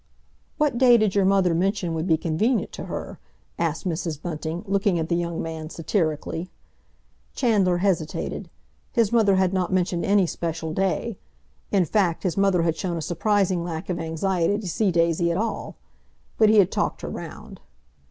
[0.57, 3.19] "What day did your mother mention would be convenient to her?"
[3.59, 4.19] asked Mrs.
[4.19, 6.49] Bunting, looking at the young man satirically.
[7.35, 8.49] Chandler hesitated.
[8.91, 13.63] His mother had not mentioned any special day—in fact, his mother had shown a surprising
[13.63, 15.75] lack of anxiety to see Daisy at all.
[16.39, 17.59] But he had talked her round.